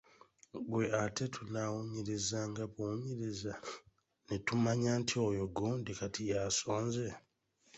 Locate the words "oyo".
5.27-5.43